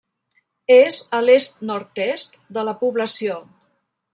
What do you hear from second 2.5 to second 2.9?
de la